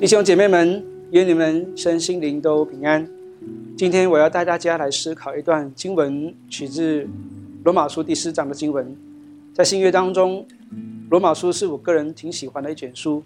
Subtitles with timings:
[0.00, 3.08] 弟兄姐妹们，愿你们身心灵都平安。
[3.76, 7.06] 今天我要带大家来思考一段经文，取自
[7.62, 8.96] 罗马书第四章的经文。
[9.54, 10.44] 在新约当中，
[11.10, 13.22] 罗马书是我个人挺喜欢的一卷书，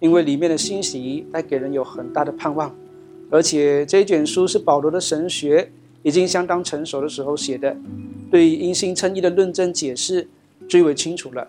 [0.00, 2.74] 因为里面的信息带给人有很大的盼望，
[3.30, 5.70] 而且这一卷书是保罗的神学
[6.02, 7.76] 已经相当成熟的时候写的，
[8.28, 10.26] 对于因信称义的论证解释
[10.68, 11.46] 最为清楚了。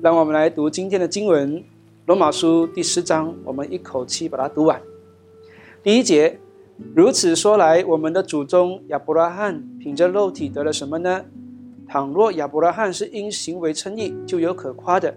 [0.00, 1.62] 让我们来读今天的经文。
[2.10, 4.82] 罗马书第十章，我们一口气把它读完。
[5.80, 6.40] 第一节，
[6.92, 11.24] 如此说来，我们的祖宗亚伯拉罕凭着肉体得了什么呢？
[11.86, 15.12] 倘若亚伯拉罕是因行为称义，就有可夸的；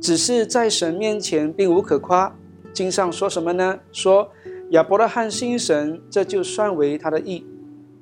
[0.00, 2.34] 只是在神面前并无可夸。
[2.72, 3.78] 经上说什么呢？
[3.92, 4.30] 说
[4.70, 7.44] 亚伯拉罕信神，这就算为他的义。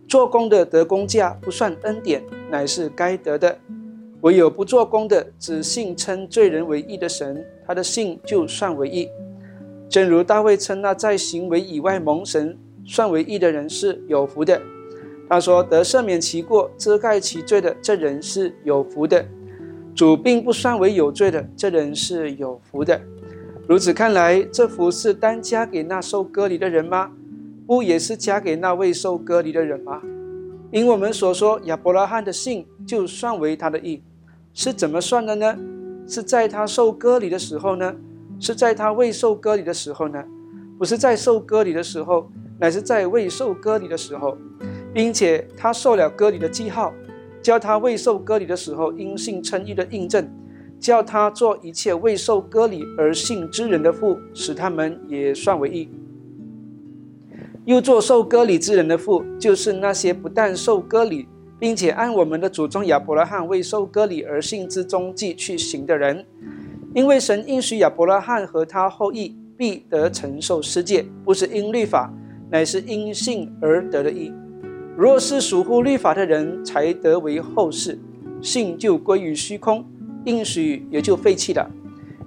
[0.07, 3.59] 做工的得工价，不算恩典，乃是该得的。
[4.25, 9.07] 唯有不做工的，只信称罪人为义的神，他的信就算为义。
[9.87, 12.57] 正如大卫称那在行为以外蒙神
[12.87, 14.59] 算为义的人是有福的。
[15.29, 19.23] 他说：“得赦免其过、遮盖其罪的这人是有福的。
[19.95, 22.99] 主并不算为有罪的这人是有福的。”
[23.69, 27.13] 如此看来，这福是单加给那受割礼的人吗？
[27.67, 30.01] 不也是加给那未受割礼的人吗？
[30.71, 34.03] 因我们所说，亚伯拉罕的信就算为他的义。
[34.55, 35.59] 是怎么算的呢？
[36.07, 37.95] 是在他受割礼的时候呢？
[38.39, 40.25] 是在他未受割礼的时候呢？
[40.79, 44.39] 不是在受割礼的时候，乃是在未受割礼的时候，
[44.93, 46.95] 并且他受了割礼的记号，
[47.43, 50.29] 叫他未受割礼的时候因信称义的印证，
[50.79, 55.89] 叫他做一切未受割礼而信之人的父，使他们也算为义。
[57.65, 61.27] 又做受割礼之人的父，就是那些不但受割礼。
[61.65, 66.23] 并且按我们的祖宗亚伯拉罕未受割礼而信之踪迹去行的人，
[66.95, 72.13] 因为神应许亚伯拉罕和他后裔必得承受世界，不是因律法，
[72.51, 74.31] 乃是因信而得的义。
[74.95, 77.99] 若是属乎律法的人才得为后世，
[78.43, 79.83] 信就归于虚空，
[80.27, 81.71] 应许也就废弃了。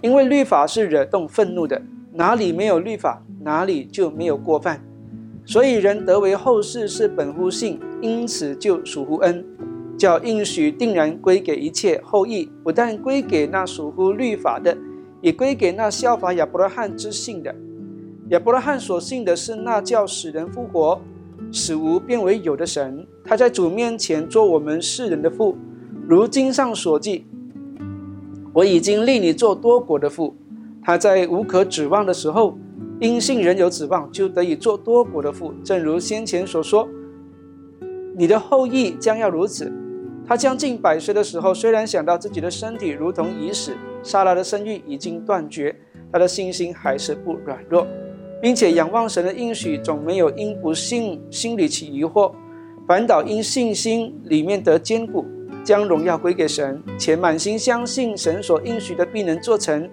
[0.01, 1.79] 因为律法是惹动愤怒的，
[2.11, 4.83] 哪里没有律法，哪里就没有过犯。
[5.47, 7.79] 所以人得为后世是本乎信。
[7.99, 9.43] 因此就属乎恩，
[9.97, 14.77] 叫应许定然归给一切后裔，不但归给那属乎律法的，
[15.19, 17.55] 也归给那效法亚伯拉罕之信的。
[18.29, 21.01] 亚伯拉罕所信的是那叫使人复活、
[21.51, 23.07] 使无变为有的神。
[23.23, 25.57] 他在主面前做我们世人的父，
[26.07, 27.25] 如经上所记
[28.53, 30.35] ：“我已经立你做多国的父。”
[30.85, 32.59] 他在无可指望的时候，
[32.99, 35.53] 因信人有指望，就得以做多国的父。
[35.63, 36.87] 正如先前所说。
[38.17, 39.71] 你的后裔将要如此。
[40.27, 45.73] 他将近百岁的时候，虽然想到自己的身体如同已死，莎拉的生育已经断绝，
[46.11, 47.85] 他的信心还是不软弱，
[48.41, 52.33] 并且仰望神的应许，总没有因不信心里起疑惑，
[52.87, 55.23] 反倒因信心里面得坚固，
[55.63, 59.87] 将荣耀归给神，且满心相信神所应许的必能做成，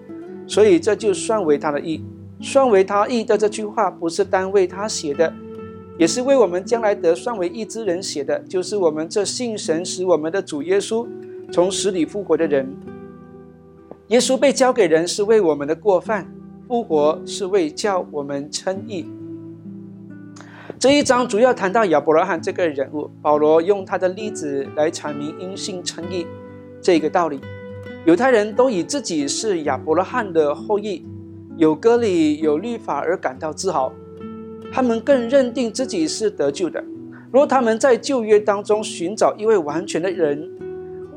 [0.47, 2.03] 所以这就算为他的义。
[2.41, 5.33] 算为他义的这句话，不是单为他写的。
[5.97, 11.07] 也是为我们将来得算为义之人写的，就是我们这信神使我们的主耶稣
[11.49, 12.67] 从死里复活的人。
[14.09, 16.29] 耶稣被交给人是为我们的过犯，
[16.67, 19.09] 复活是为叫我们称义。
[20.77, 26.27] 这一章主要谈到亚伯拉罕这个人物，保罗用他的例子来阐明因信称义
[26.81, 27.39] 这个道理。
[28.05, 31.05] 犹太人都以自己是亚伯拉罕的后裔，
[31.57, 33.91] 有割礼有律法而感到自豪。
[34.71, 36.83] 他们更认定自己是得救的。
[37.31, 40.49] 如果他们在旧约当中寻找一位完全的人，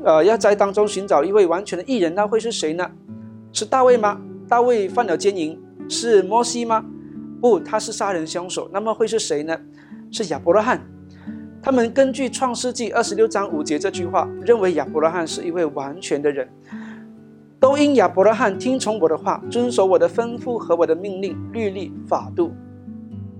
[0.03, 2.89] 呃，要在当中寻找一位完全的艺人，那会是谁呢？
[3.51, 4.21] 是大卫吗？
[4.47, 6.85] 大卫犯了奸淫，是摩西吗？
[7.41, 8.69] 不，他是杀人凶手。
[8.71, 9.57] 那么会是谁呢？
[10.11, 10.81] 是亚伯拉罕。
[11.61, 16.47] 他们根据创世纪二十六章五节这句话，认为亚伯拉罕是一位完全的人。
[17.59, 22.53] 都因亚伯拉罕听从我的话，遵守我的吩咐和我的命令、律例、法度。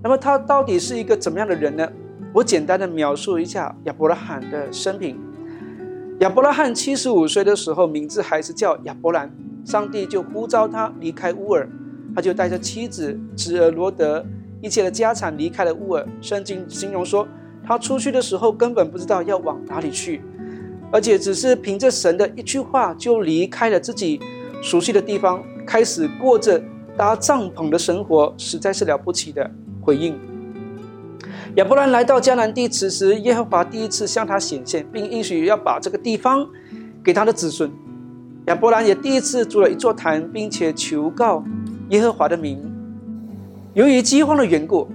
[0.02, 1.90] 那么他到底是一个怎么样的人呢？
[2.34, 5.18] 我简单的描述一下亚伯拉罕的生平。
[6.20, 9.30] 亚伯拉罕七十五岁的时候，名字还是叫亚伯兰，
[9.64, 11.66] 上帝就呼召他离开乌尔，
[12.14, 14.22] 他就带着妻子、侄儿罗德
[14.60, 16.06] 一切的家产离开了乌尔。
[16.20, 17.26] 圣经形容说，
[17.64, 20.20] 他出去的时候根本不知道要往哪里去，
[20.90, 24.20] 而且只是凭着神的一句话就离开了自己
[24.62, 26.62] 熟悉的地方，开始过着
[26.96, 29.50] 搭帐篷的生活，实在是了不起的。
[29.82, 30.14] 回应
[31.56, 36.46] 亚伯兰来到迦南地，此时耶和华第一次向他显现，并应许要把这个地方
[37.02, 37.70] 给他的子孙。
[38.46, 41.42] 亚伯兰也第一次筑了一座坛，并且求告
[41.88, 42.60] 耶和华的名。
[43.74, 44.88] 由于饥荒的缘故，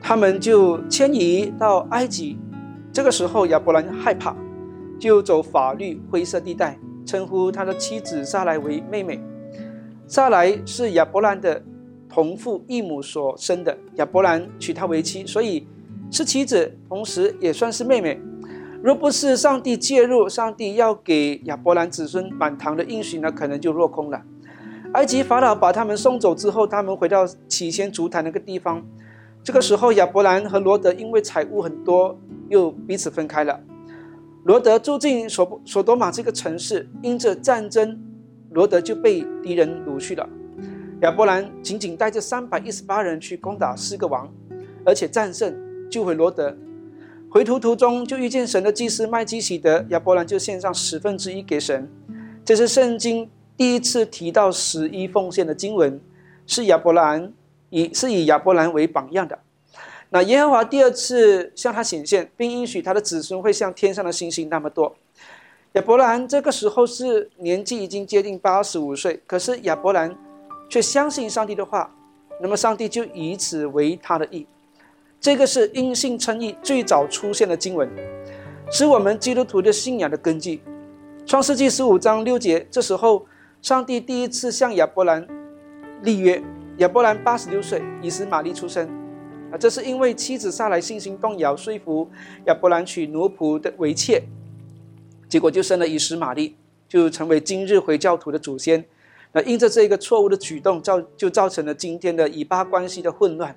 [0.00, 2.36] 他们就迁移到埃及。
[2.92, 4.34] 这个时候，亚伯兰害怕，
[4.98, 9.20] 就走法律灰色地带，称呼他的妻子撒莱为妹妹。
[10.06, 11.62] 撒莱是亚伯兰的
[12.08, 15.66] 同父异母所生的，亚伯兰娶她为妻，所以
[16.10, 18.20] 是妻子，同时也算是妹妹。
[18.82, 24.22] 若不是上帝介入，上帝要给亚伯兰子孙满堂的应许呢，可能就落空了。
[24.92, 28.84] 埃及法老把他们送走之后，他们回到起先足坛那个地方。
[29.42, 32.16] 这个时候，亚伯兰和罗德因为财物很多，
[32.48, 33.60] 又彼此分开了。
[34.46, 38.00] 罗德住进索索多玛这个城市，因着战争，
[38.50, 40.28] 罗德就被敌人掳去了。
[41.00, 44.32] 亚伯兰仅仅带着三百一十八人去攻打四个王，
[44.84, 45.52] 而且战胜，
[45.90, 46.56] 救回罗德。
[47.28, 51.90] 回途途中就遇见神的祭司麦基喜德，亚伯兰就献上十分之一给神。
[52.44, 53.28] 这是圣经。
[53.56, 56.00] 第一次提到十一奉献的经文，
[56.46, 57.32] 是亚伯兰
[57.70, 59.36] 以是以亚伯兰为榜样的。
[60.10, 64.96] 那耶和华第二次向他显现，并应许他的子孙会像天上的星星那么多。
[65.72, 70.16] 亚伯兰这个时候是年纪已经接近八十五岁，可是亚伯兰
[70.68, 71.94] 却相信上帝的话，
[72.40, 74.46] 那么上帝就以此为他的意。
[75.20, 77.90] 这个是因信称义最早出现的经文，
[78.70, 80.60] 是我们基督徒的信仰的根基。
[81.26, 83.26] 创世纪十五章六节，这时候。
[83.62, 85.26] 上帝第一次向亚伯兰
[86.02, 86.40] 立约，
[86.76, 88.88] 亚伯兰八十六岁，以实玛利出生。
[89.56, 92.08] 这是因为妻子撒来信心动摇，说服
[92.46, 94.22] 亚伯兰娶奴仆的为妾，
[95.28, 96.56] 结果就生了以实玛利，
[96.88, 98.84] 就成为今日回教徒的祖先。
[99.32, 103.54] 那因着这个错误的举动，造就造成了今天的以巴关系的混乱。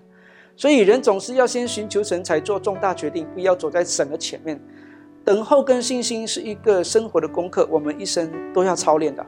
[0.58, 4.60] 所以人总是要先寻求神，才做重大决定，不要走在神的前面。
[5.24, 9.26] 等候跟信心是一个生活的功课，我们一生都要操练的。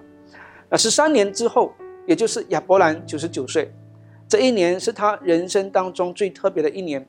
[0.69, 1.71] 那十三年之后，
[2.05, 3.71] 也就是亚伯兰九十九岁，
[4.31, 7.05] 这一年是他人生当中最特别的一年。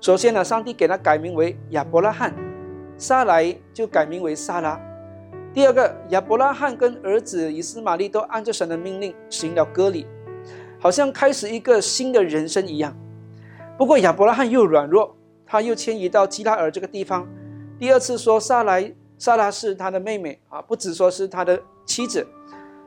[0.00, 2.34] 首先呢，上帝给他改名为亚伯拉罕，
[2.96, 4.80] 撒来就改名为撒拉。
[5.52, 10.06] 第二个，亚伯拉罕跟儿子以斯玛利都按着神的命令行了割礼，
[10.80, 12.96] 好像开始一个新的人生一样。
[13.76, 15.14] 不过亚伯拉罕又软弱，
[15.44, 17.28] 他又迁移到基拉尔这个地方。
[17.78, 22.26] 第二次说撒来，撒拉是他的妹妹啊，不只说是他的妻子。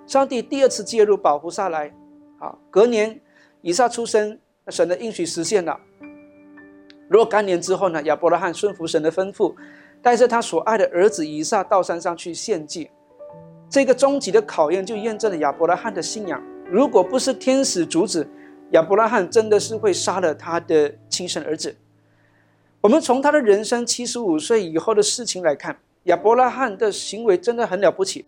[0.08, 1.94] 上帝第二次介入保护撒来，
[2.40, 3.22] 啊，隔年
[3.66, 5.80] 以撒出生，神的应许实现了。
[7.10, 9.56] 若干年之后呢，亚伯拉罕顺服神的吩咐，
[10.04, 12.92] 带着他所爱的儿子以撒到山上去献祭。
[13.68, 16.40] 这个终极的考验就验证了亚伯拉罕的信仰。
[16.70, 18.30] 如果不是天使阻止，
[18.70, 21.76] 亚伯拉罕真的是会杀了他的亲生儿子。
[22.82, 28.28] 我们从他的人生七十五岁以后的事情来看，亚伯拉罕的行为真的很了不起。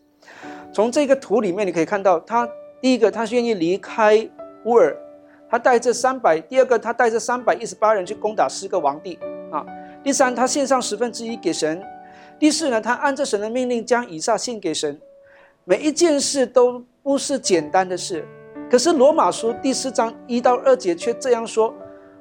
[0.74, 2.50] 从这个图里面，你可以看到，他
[2.81, 4.28] 第一个，他是愿意离开
[4.66, 4.98] 乌尔，
[5.49, 9.17] 他带着三百；第二个，他带着三百一十八人去攻打四个王帝
[9.51, 9.65] 啊；
[10.03, 11.79] 第三，他献上十分之一给神；
[12.38, 14.99] 第四呢，他按照神的命令将以撒献给神。
[15.63, 18.25] 每一件事都不是简单的事，
[18.69, 21.73] 可是罗马书第四章一到二节却这样说：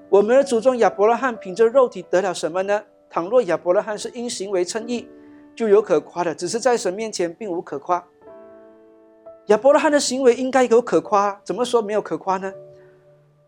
[0.08, 2.82] 我们的祖宗亚伯拉罕凭着肉体得了什么呢？
[3.08, 5.08] 倘若亚伯拉罕是因行为称义，
[5.54, 8.04] 就有可夸的；只是在神面前并无可夸。
[9.46, 12.52] 亚伯拉罕的行为应该有可夸，怎么说没有可夸呢？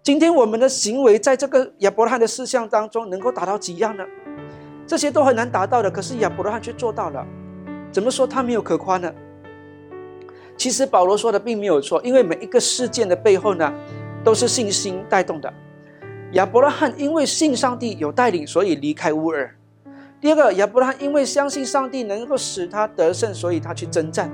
[0.08, 4.02] 今天我们的行为在这个亚伯拉罕的事项当中能够达到几样呢？
[4.86, 7.26] 这些都很难达到的，可是亚伯拉罕却做到了，
[7.92, 9.12] 怎么说他没有可夸呢？
[10.56, 13.70] 其实保罗说的并没有错，因为每一个事件的背后呢，
[14.24, 15.52] 都是信心带动的。
[16.32, 19.50] 亚伯拉罕因为信上帝有带领，所以离开乌尔；
[20.22, 24.32] 第二个，亚伯拉罕因为相信上帝能够使他得胜，所以他去征战。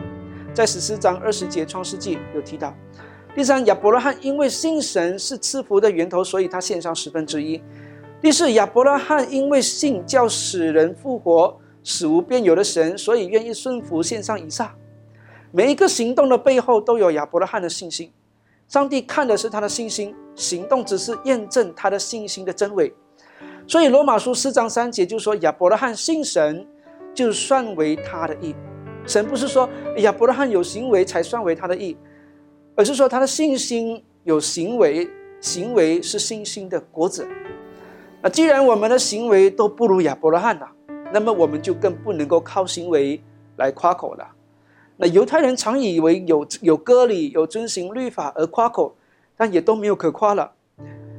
[0.52, 2.72] 在十四章二十节创世纪有提到。
[3.34, 7.60] 第三，亚伯拉罕因为信神是赐福的源头，所以他献上十分之一。
[8.20, 14.72] 第四，亚伯拉罕因为信叫死人复活、死无变有的神，所以愿意顺服献上以撒。
[15.50, 18.12] 每一个行动的背后都有亚伯拉罕的信心。
[18.68, 22.94] 上帝看的是他的信心，行动只是验证他的信心的真伪。
[23.66, 26.64] 所以罗马书四章三节就说：亚伯拉罕信神，
[27.12, 28.54] 就算为他的义。
[29.06, 31.96] 神不是说亚伯拉罕有行为才算为他的义，
[32.76, 35.08] 而是说他的信心有行为，
[35.40, 37.26] 行为是信心的果子。
[38.20, 40.68] 那既然我们的行为都不如亚伯拉罕了，
[41.12, 43.22] 那么我们就更不能够靠行为
[43.56, 44.26] 来夸口了。
[44.96, 48.94] 那犹太人常以为有有割礼、有遵行律法而夸口，
[49.36, 50.52] 但也都没有可夸了。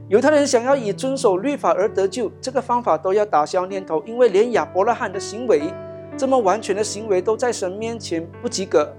[0.07, 5.61] 犹太人想要以遵守律法而得救，这个方法都要打消念头，因为连亚伯拉罕的行为。
[6.17, 8.89] 这么完全的行为都在神面前不及格。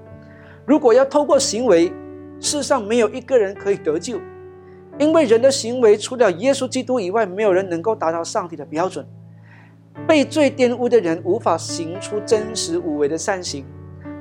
[0.67, 1.91] 如果要透过行为，
[2.41, 4.21] 世上没有一个人可以得救。
[4.99, 9.07] 因为人的行为除了耶稣基督以外，没有人能够达到上帝的标准。
[10.07, 13.65] 被罪玷污的人无法行出真实无为的善行，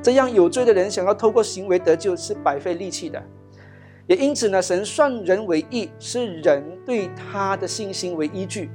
[0.02, 3.22] 这样有罪的人想要透过行为得救是白费力气的。
[4.08, 8.70] 也因此呢，神算人为义，是人对他的信心为依据，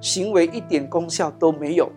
[0.00, 1.90] 行为一点功效都没有。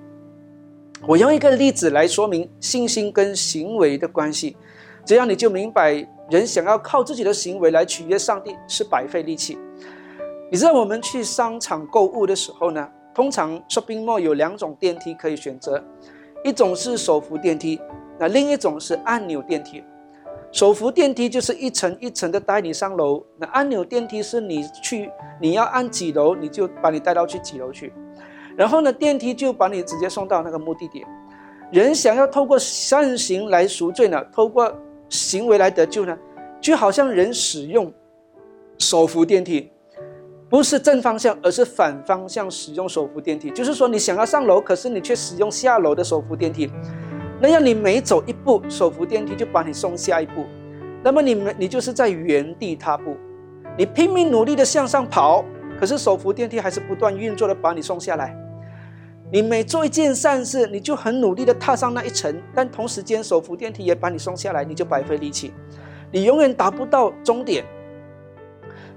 [1.07, 4.57] 我用一个例子来说明信心跟行为的关系，
[5.05, 9.59] 这样你就明白，人想要靠自己的行为来取悦上帝是白费力气。
[10.49, 12.89] 你知道我们去商场购物的时候呢？
[13.13, 15.83] 通常 shopping mall 有两种电梯可以选择，
[16.45, 17.77] 一种是手扶电梯，
[18.17, 19.83] 那另一种是按钮电梯。
[20.53, 25.11] 手扶电梯就是一层一层的带你上楼，那按钮电梯是你去
[25.41, 27.91] 你要按几楼，你就把你带到去几楼去，
[28.55, 31.05] 然后呢电梯就把你直接送到那个目的地。
[31.69, 34.73] 人想要透过善行来赎罪呢，透过
[35.11, 36.17] 行为来得救呢，
[36.59, 37.93] 就好像人使用
[38.79, 39.69] 手扶电梯。
[40.49, 43.49] 不是正方向，而是反方向使用手扶电梯。
[43.51, 46.69] 就是说，你想要上楼，可是你却使用下楼的手扶电梯，
[47.39, 50.45] 那样你每走一步，手扶电梯就把你送下一步，
[51.01, 53.15] 那么你们你就是在原地踏步。
[53.77, 55.45] 你拼命努力的向上跑，
[55.79, 58.37] 可是手扶电梯还是不断运作的把你送下来。
[59.31, 65.53] 你每做一件善事，你就很努力的踏上那一层，但同时间手扶电梯也把你送下来，你就白费力气，
[66.11, 67.63] 你永远达不到终点。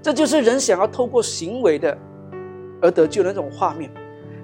[0.01, 1.97] 这就是人想要透过行为的
[2.81, 3.89] 而得救的那种画面，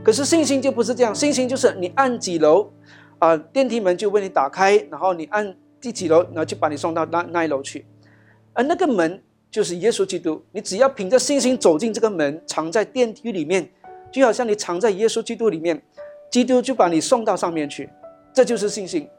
[0.01, 1.13] 可是信心就不是这样。
[1.13, 2.71] 信心就是你按几楼，
[3.19, 7.85] 啊，电梯门就为你打开，然后你按第几楼，然后就把你送到那那一楼去。
[8.53, 9.21] 而那个门
[9.51, 13.69] 就是耶稣基督，你只要凭着信心走进这个门，藏在电梯里面，
[14.11, 15.81] 就好像你藏在耶稣基督里面，
[16.29, 17.89] 基督就把你送到上面去。
[18.33, 19.09] 这就是信心。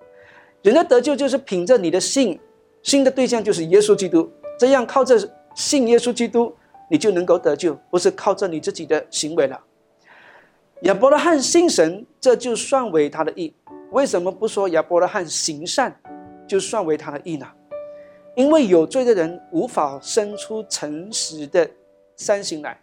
[0.63, 2.39] 人的得救就是凭着你的信，
[2.83, 5.19] 信的对象就是耶稣基督，这样靠着。
[5.55, 6.57] 信耶稣基督，
[6.89, 9.61] 你就能够得救，不是靠着你自己的行为了。
[10.85, 13.55] 亚伯拉罕信神，这就算为他的义。
[13.91, 15.95] 为什么不说亚伯拉罕行善，
[16.49, 17.47] 就算为他的义呢？
[18.35, 21.69] 因为有罪的人无法生出诚实的
[22.17, 22.81] 善行来。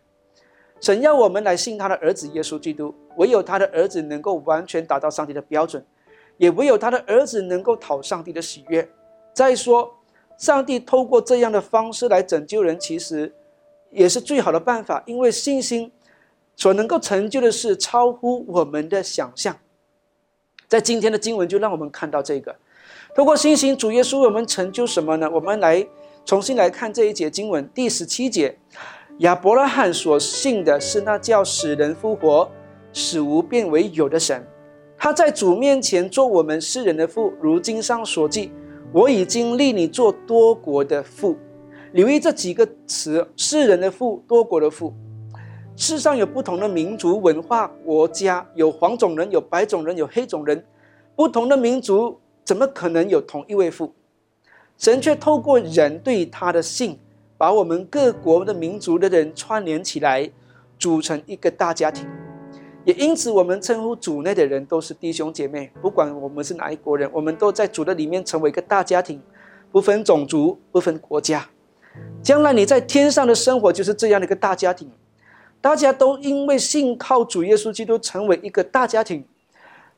[0.80, 5.84] 神要我们来信他的儿子耶稣基督，唯有他的儿子能够完全达到上帝的标准，
[6.38, 8.90] 也唯有他的儿子能够讨上帝的喜悦。
[9.34, 9.96] 再说。
[10.40, 13.34] 上帝透过这样的方式来拯救人，其实
[13.90, 15.04] 也是最好的办法。
[15.06, 15.92] 因为信心
[16.56, 19.58] 所能够成就的事超乎我们的想象。
[20.70, 22.56] 在今天的经文就让我们看到这个：
[23.14, 25.30] 透过信心，主耶稣为我们成就什么呢？
[25.30, 25.86] 我们来
[26.24, 28.58] 重新来看这一节经文，第十七节：
[29.20, 32.50] 亚伯拉罕所信的是那叫使人复活、
[32.94, 34.42] 使无变为有的神。
[34.98, 38.52] 他在主面前做我们世人的父，如经上所记。
[38.94, 41.38] 我已经立你做多国的父，
[41.92, 44.94] 留意这几个词：世人的父，多国的父。
[45.76, 50.64] 世上有不同的民族、文化、国家，有黄种人，有白种人，有黑种人。
[51.16, 53.94] 不同的民族怎么可能有同一位父？
[54.78, 56.98] 神却透过人对他的信，
[57.40, 60.30] 把我们各国的民族的人串联起来，
[60.78, 62.06] 组成一个大家庭。
[62.84, 69.22] 也因此，我们称呼主内的人都是弟兄姐妹，不管我们是哪一国人，我们都在主的里面成为一个大家庭，
[69.72, 71.48] 不分种族，不分国家。
[72.22, 74.92] 将来你在天上的生活就是这样的一个大家庭，
[75.62, 79.24] 大家都因为信靠主耶稣基督，成为一个大家庭。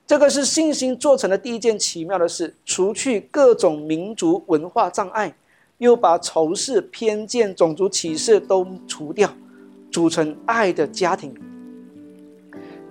[0.05, 5.33] 这个是信心做成的第一件奇妙的事，除去各种民族文化障碍，
[5.81, 9.27] 又把仇视、偏见、种族歧视都除掉，
[9.91, 11.33] 组成爱的家庭。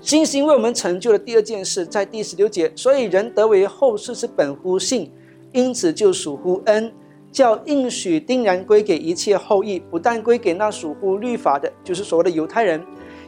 [0.01, 5.09] 信心为我们成就了第二件事，在第十六节，所以人得为后世是本乎信，
[5.53, 6.93] 因此就属乎恩，
[7.31, 12.85] 叫应许定然归给一切后裔，不但归给那属乎律法的，就是所谓的犹太人，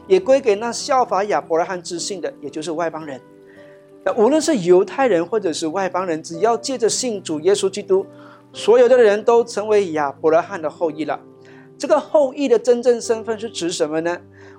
[0.09, 3.21] 也归给那效法亚伯拉罕之信的，也就是外邦人。
[4.05, 8.05] 那无论是犹太人或者是外邦人，只要借着信主耶稣基督，
[8.53, 11.21] 所有的人都成为亚伯拉罕的后裔了。
[11.79, 14.17] 这个后裔的真正身份是指什么呢？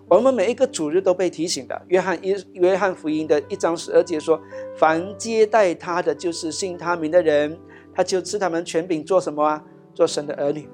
[0.10, 1.82] 我们每一个主日都被提醒的。
[1.88, 4.40] 约翰一约翰福音的一章十二节说
[4.78, 7.58] ：“凡接待他的，就是信他名的人，
[7.94, 9.64] 他就赐他们权柄做什么啊？
[9.94, 10.68] 做神的儿女。”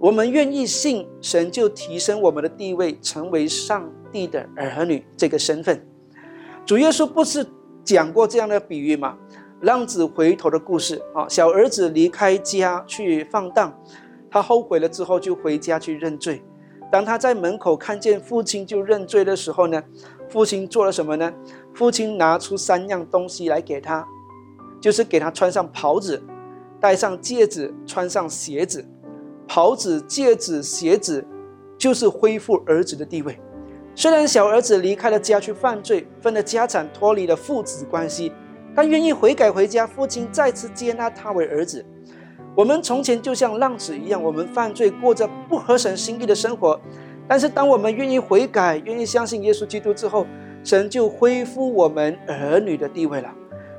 [0.00, 5.86] 我们愿意信神，就提升我们的地位，成为上帝的儿女这个身份。
[6.66, 7.46] 主耶稣不是
[7.84, 9.16] 讲过这样的比喻吗？
[9.62, 13.72] 浪子回头的故事啊，小儿子离开家去放荡，
[14.28, 16.42] 他后悔了之后就回家去认罪。
[16.90, 19.80] 当他在门口看见父亲就认罪的时候呢，
[20.28, 21.32] 父亲做了什么呢？
[21.72, 24.04] 父亲拿出三样东西来给他，
[24.80, 26.20] 就是给他穿上袍子，
[26.80, 28.84] 戴上戒指，穿上鞋子。
[29.46, 31.24] 袍子、戒指、鞋子
[31.78, 33.38] 就是恢复儿子的地位。
[33.94, 38.32] 虽然小儿子离开了家去犯罪，分了家产，脱离了父子关系，
[38.74, 41.84] 但愿意悔改回家，父亲再次接纳他为儿子。
[42.54, 46.78] 我们从前就像浪子一样，我们犯罪，过着不合神心意的生活。
[47.26, 50.26] 但是，当我们愿意悔改，愿意相信耶稣基督之后，
[50.62, 53.32] 神就恢复我们儿女的地位了。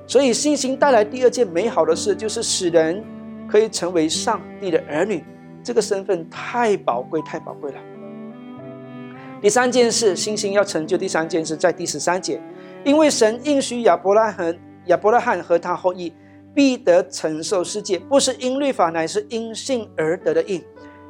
[0.08, 3.04] 所以，信心带来第二件美好的事，就是使人
[3.48, 5.24] 可以成为上帝的儿女。
[5.64, 7.78] 这个身份太宝贵，太宝贵了。
[9.42, 10.98] 第三件事，信心要成就。
[10.98, 12.42] 第三件事在第十三节，
[12.84, 16.14] 因为神应许亚伯拉罕、亚伯拉罕和他后裔
[16.54, 20.64] 必得承受世界，不是因律法，乃是因信而得的应。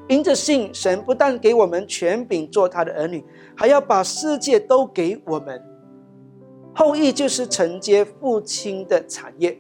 [0.10, 3.24] 因着信，神不但给我们权柄做他的儿女，
[3.56, 5.62] 还要把世界都给我们。
[6.76, 9.58] 后裔就是承接父亲的产业。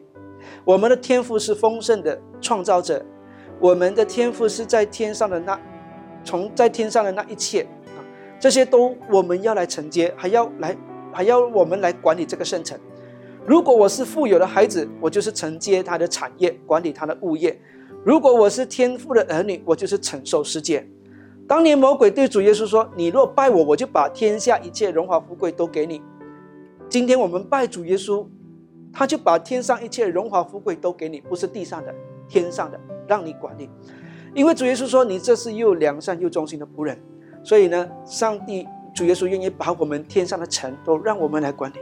[0.65, 3.03] 我们的天赋是丰盛的创造者。
[3.59, 5.57] 我们的天赋是在天上的那，
[6.25, 7.61] 从在天上的那一切
[7.95, 8.03] 啊，
[8.37, 10.75] 这些都我们要来承接，还要来，
[11.13, 12.77] 还要我们来管理这个圣城。
[13.45, 17.53] 如果我是富有的孩子，我就是承接他的产业，管理他的物业；
[18.05, 20.87] 如果我是天父的儿女，我就是承受世界。
[21.47, 26.01] 当年魔鬼对主耶稣说：“你若拜我，我就把天下一切荣华富贵都给你。”
[26.87, 28.25] 今天我们拜主耶稣，
[28.93, 31.93] 他就把天上一切荣华富贵都给你，不是地上的，
[32.29, 32.79] 天上的。
[33.05, 33.69] 让你管理，
[34.33, 36.97] 因为主耶稣说你这是又良善又忠心的仆人，
[37.43, 41.75] 所以呢，上帝主耶稣愿意把我们天上的城都让我们来管理。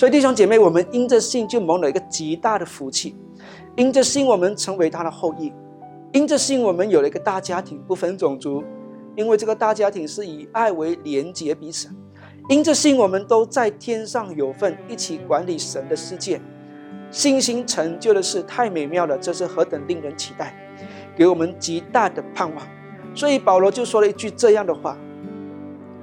[0.00, 3.14] 所以弟兄姐妹，我们因着信就蒙了一个极大的福气，
[3.76, 5.52] 因着信我们成为他的后裔，
[6.14, 8.64] 因着信我们有了一个大家庭，不分种族，
[9.14, 11.90] 因为这个大家庭是以爱为连结彼此，
[12.48, 16.40] 因着信我们都在天上有份，一起管理神的世界。
[17.10, 20.56] 信心成就的事太美妙了，这是何等令人期待，
[21.14, 22.66] 给我们极大的盼望。
[23.14, 24.96] 所以保罗就说了一句这样的话：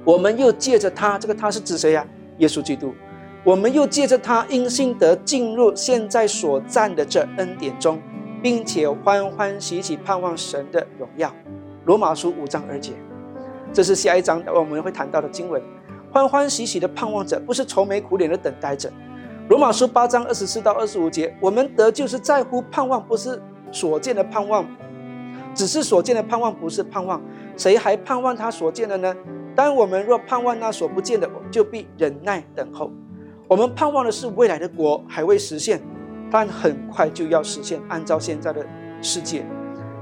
[0.04, 2.06] 我们又借着他，这个他是指谁呀？
[2.38, 2.94] 耶稣基督。
[3.48, 7.98] 我们又借着他因信得进入现在所占的这恩典中，
[8.42, 11.34] 并且欢欢喜喜盼望神的荣耀。
[11.86, 12.92] 罗马书五章二节，
[13.72, 15.62] 这是下一章我们会谈到的经文。
[16.12, 18.92] 欢欢喜喜的盼望着，不是愁眉苦脸的等待着。
[19.48, 23.40] 罗马书八章二十四到二十五节，我们得就是在乎盼望，不是
[23.72, 24.62] 所见的盼望，
[25.54, 27.18] 只是所见的盼望不是盼望，
[27.56, 29.16] 谁还盼望他所见的呢？
[29.56, 32.92] 但我们若盼望那所不见的，就必忍耐等候。
[33.48, 35.80] 我们盼望的是未来的国还未实现，
[36.30, 37.80] 但很快就要实现。
[37.88, 38.64] 按照现在的
[39.00, 39.42] 世界，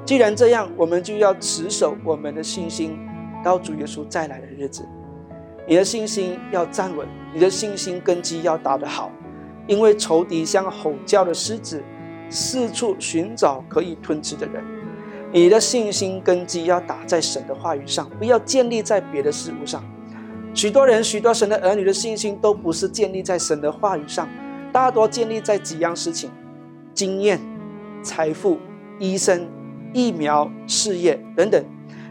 [0.04, 2.98] 既然这样，我们就要持守我们的信心，
[3.44, 4.84] 到主耶稣再来的日子。
[5.64, 9.12] 你的信心要站稳，你的信心根基要打得好。
[9.68, 11.80] 因为仇敌像吼叫的狮子，
[12.28, 14.60] 四处寻找可以吞吃的人。
[15.32, 19.84] 你的信心根基要打在神的话语上，不要建立在别的事物上。
[20.56, 24.26] 许多人、许多神的儿女的信心都不是建立在神的话语上，
[24.72, 26.30] 大多建立在几样事情：
[26.94, 27.38] 经验、
[28.02, 28.56] 财富、
[28.98, 29.46] 医生、
[29.92, 31.62] 疫苗、事业等等。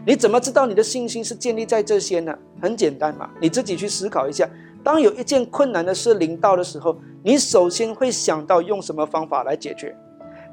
[0.06, 2.38] 你怎么知道你的信心是建立在这些呢？
[2.62, 4.48] 很简单嘛，你自己去思考一下。
[4.84, 9.92] 当有一件困难的事临到的时候，你首先会想到用什么方法来解决？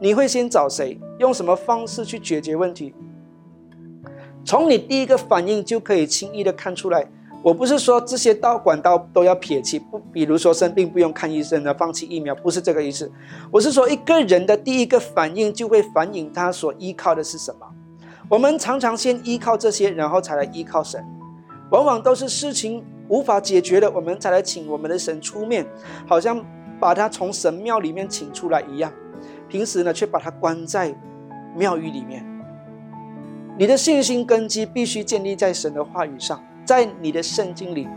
[0.02, 1.00] 你会先找谁？
[1.20, 2.92] 用什么方式去解决问题？
[4.44, 7.08] 从你第一个反应就可以轻易的看出来。
[7.44, 13.12] 我不是说这些道管道都要撇弃，不，比如说生病不用看医生的，放弃疫苗，不是这个意思。
[13.52, 17.68] 我是说一个人的第一个反应就会反映他所依靠的是什么。
[18.30, 21.04] 我们常常先依靠这些，然后才来依靠神，
[21.70, 22.84] 往往都是事情。
[23.10, 25.68] 无法解决的，我们才来请我们的神出面，
[26.08, 26.44] 好像
[26.80, 28.92] 把他从神庙里面请出来一样。
[29.50, 30.96] 平时呢，却把他关在
[31.54, 32.26] 庙宇里面。
[33.60, 37.88] 你的信心根基必须建立在神的话语上，在你的圣经里，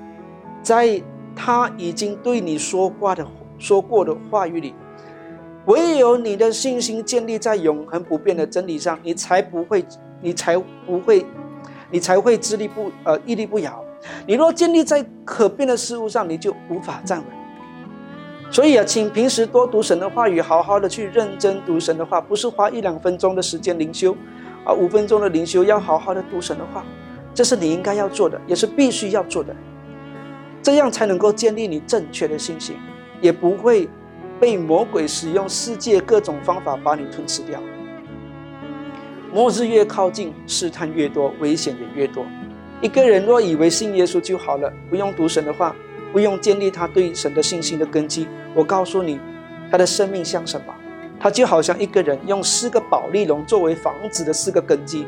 [0.62, 1.02] 在
[1.34, 3.26] 他已经对你说话的
[3.58, 4.74] 说过的话语里。
[5.66, 9.84] 唯有你的信心建立在永恒不变的真理上，你才不会，
[10.20, 11.26] 你才不会，
[11.90, 13.84] 你才会屹立不呃屹立不摇。
[14.26, 17.26] 你若建立在可变的事物上，你就无法站稳。
[18.48, 24.16] 所以啊，请平时多读神的话语，好好的去认真读神的话，不是花一两分钟的时间灵修，
[24.64, 26.84] 啊，五分钟的灵修，要好好的读神的话，
[27.36, 29.54] 这是你应该要做的，也是必须要做的。
[30.62, 32.76] 这样才能够建立你正确的信心，
[33.20, 33.86] 也不会
[34.40, 37.60] 被魔鬼使用世界各种方法把你吞吃掉。
[39.34, 42.24] 末日越靠近，试探越多，危险也越多。
[42.80, 45.76] 一个人若以为信耶稣就好了，不用读神的话，
[46.14, 49.20] 不用建立他对神的信心的根基，我告诉你，
[49.70, 50.74] 他的生命像什么？
[51.20, 55.06] 他就好像一个人用四个宝丽龙作为房子的四个根基，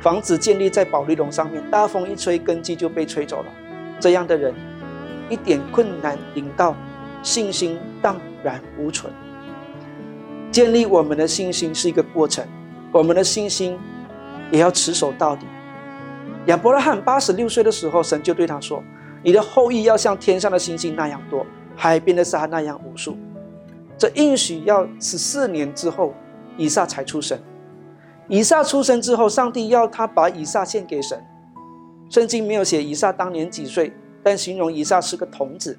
[0.00, 3.46] 房子建立在保利龙上面，大风一吹，根基就被吹走了。
[3.98, 4.54] 这样的人，
[5.28, 6.76] 一点困难临到，
[7.22, 9.12] 信心荡然无存。
[10.52, 12.46] 建立我们的信心是一个过程，
[12.92, 13.78] 我们的信心
[14.50, 15.46] 也要持守到底。
[16.46, 18.82] 亚伯拉罕八十六岁的时候，神就对他说
[19.24, 23.16] ：“你的后裔要像天上的星星那样多，海边的沙那样无数。”
[23.98, 26.14] 这应许要十四年之后，
[26.56, 27.38] 以撒才出生。
[28.28, 31.22] 以撒出生之后，上帝要他把以撒献给神。
[32.08, 35.78] 圣经没有写以撒当年几岁，但形容以撒是个童子。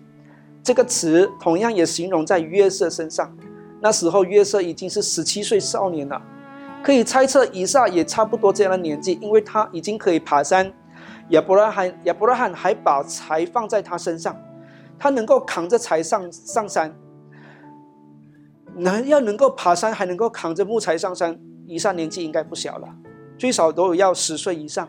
[0.63, 3.35] 这个词同样也形容在约瑟身上。
[3.79, 6.21] 那时候约瑟已经是十七岁少年了。
[6.83, 10.71] 可以猜测，以撒也差不多这样的年纪，因为他已经可以爬山。
[11.29, 14.35] 亚伯拉罕亚伯拉罕还把柴放在他身上，
[14.97, 16.93] 他能够扛着柴上上山。
[18.75, 22.87] 能要能够爬山，还能够扛着木材上山，以上年纪应该不小了，
[23.37, 24.87] 最少都有要十岁以上。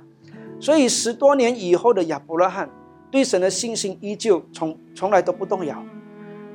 [0.61, 2.71] 所以十多年以后的亚伯拉罕
[3.11, 5.85] 对神的信心依旧从从来都不动摇。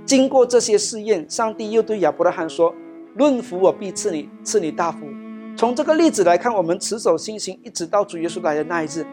[0.05, 2.75] 经过这些试验，上帝又对亚伯拉罕说
[3.15, 5.05] ：“论福，我必赐你赐你大福。”
[5.55, 9.05] 从这个例子来看，我们持守信心，一直到主耶稣来的那一日，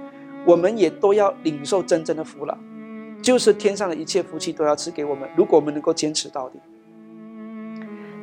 [0.46, 2.58] 我们也都要领受真正的福了，
[3.22, 5.28] 就是天上的一切福气都要赐给我们。
[5.36, 6.58] 如果我们能够坚持到底，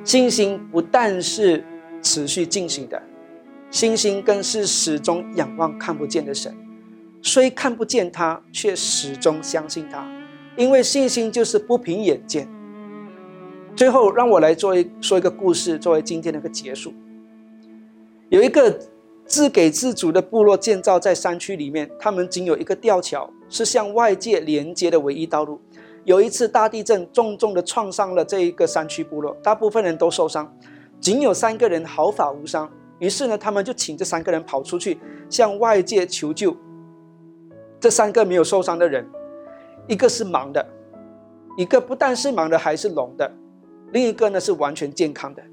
[0.04, 1.64] 信心不但是
[2.02, 3.02] 持续进行的，
[3.70, 6.56] 信心更是始终仰望看不见的神，
[7.22, 10.08] 虽看不见他，却始终相信他，
[10.56, 12.48] 因为信心就是不凭眼见。
[13.76, 16.94] 最后，让我来做一说一个故事，作为今天的一个结束。
[18.30, 18.80] 有一个
[19.26, 25.62] 自给自足的部落建造在山区里面，他们仅有一个吊桥，是向外界连接的唯一道路。
[26.06, 30.52] 有一次大地震重重的创伤了这一个山区部落，大部分人都受伤，
[31.00, 32.70] 仅有三个人毫发无伤。
[33.00, 34.98] 于是呢，他们就请这三个人跑出去
[35.30, 36.56] 向外界求救。
[37.80, 39.08] 这三个没有受伤的人，
[39.88, 40.66] 一个是盲的，
[41.58, 43.32] 一个不但是盲的，还是聋的，
[43.92, 45.44] 另一个呢是完全健康的。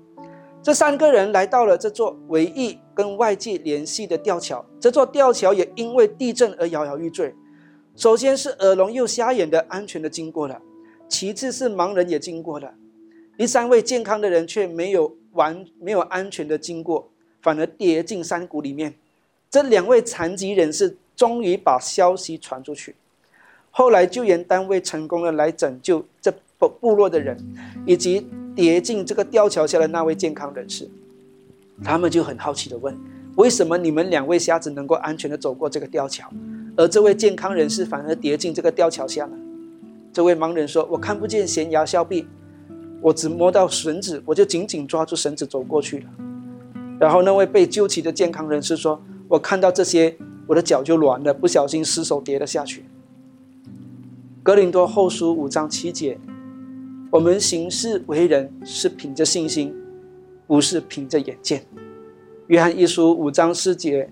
[0.62, 7.34] 这三个人来到了这座唯一跟外界联系的吊桥，这座吊桥也因为地震而摇摇欲坠。
[7.94, 10.58] 首先是耳聋又瞎眼的安全的经过了，
[11.06, 12.72] 其次是盲人也经过了，
[13.36, 17.08] 第三位健康的人却没有完没有安全的经过，
[17.42, 18.94] 反而跌进山谷里面。
[19.50, 22.96] 这两位残疾人士终于把消息传出去，
[23.70, 27.38] 后来救援单位成功的来拯救这部部落的人，
[27.86, 28.26] 以及。
[28.56, 30.88] 跌进这个吊桥下的那位健康人士，
[31.82, 32.96] 他们就很好奇的问：
[33.34, 36.30] 为什么你们两位瞎子能够安全的走过这个吊桥，
[36.76, 39.36] 而这位健康人士反而跌进这个吊桥下呢？
[40.12, 42.28] 这位盲人说：“我看不见悬崖峭壁，
[43.04, 46.06] 我只摸到绳子，我就紧紧抓住绳子走过去了。”
[46.98, 52.86] 然后那位被救起的健康人士说：“我看到这些，我的脚就软了，不小心失手跌了下去。”
[54.42, 56.18] 格林多后书五章七节。
[57.10, 59.74] 我们行事为人是凭着信心，
[60.46, 61.66] 不是凭着眼见。
[62.46, 64.08] 约翰一书五章四节，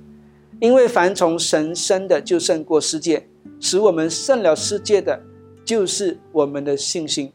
[0.60, 3.26] 因为凡从神生的就胜过世界，
[3.58, 5.20] 使我们胜了世界的，
[5.64, 7.32] 就是我们的信心。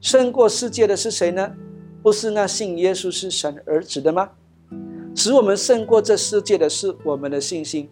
[0.00, 1.52] 胜过世界的是谁呢？
[2.02, 4.30] 不是那信耶稣是神儿子的吗？
[5.14, 7.88] 使我们胜过这世界的是我们的信心。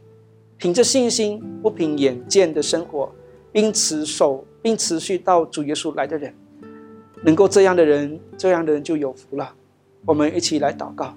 [0.57, 3.13] 凭着信心，不凭眼见的生活，
[3.53, 6.33] 并持守并持续到主耶稣来的人。
[7.25, 9.53] 能够这样的人，这样的人就有福了。
[10.05, 11.15] 我们一起来祷告。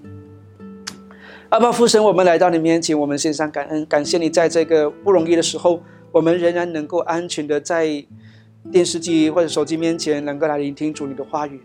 [1.49, 8.03] 阿爸父神，我们来到你面前，我们献上感恩，感谢你在这个不容易的时候，我们仍然能够安全的在
[8.71, 11.61] 电视机或者手机面前，能够来聆听主你的话语。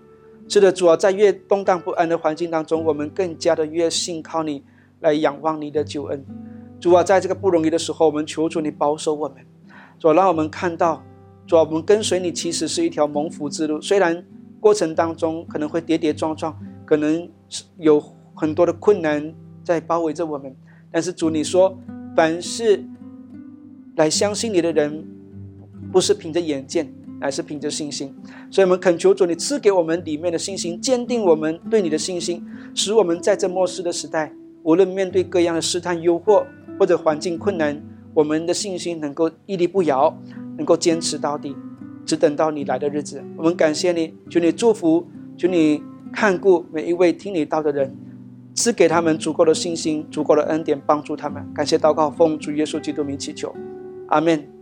[0.49, 4.63] 是的，主啊，在越动荡不安的环境当中，我们更加的越信靠你，
[5.01, 6.25] 来仰望你的救恩。
[6.79, 9.39] 主啊，在这个不容易的时候，我们求主你保守我们，
[9.99, 11.03] 主让我们看到。
[11.47, 13.81] 主，我们跟随你其实是一条蒙福之路。
[13.81, 14.25] 虽然
[14.61, 18.03] 过程当中可能会跌跌撞撞，可能是有
[18.35, 20.55] 很多的困难在包围着我们，
[20.91, 21.79] 但是主，你说，
[22.17, 22.83] 凡是
[23.97, 25.07] 来相信你的人，
[25.93, 28.15] 不是凭着眼见，乃是凭着信心。
[28.51, 32.45] 所以，我们恳求主，你赐给我们里面的信心，坚定我们对你的信心，
[32.75, 36.45] 使我们在这末世的时代，无论面对各样的试探、诱惑
[36.79, 40.17] 或者环境困难，我们的信心能够屹立不摇。
[40.57, 41.53] 能够坚持到底，
[42.07, 43.21] 只等到你来的日子。
[43.37, 45.05] 我们感谢你，求你祝福，
[45.37, 47.93] 求你看顾每一位听你道的人，
[48.55, 51.45] 赐给他们足够的信心、足够的恩典，帮助他们。
[51.53, 53.53] 感谢祷告，奉主耶稣基督名祈求，
[54.11, 54.54] 阿门。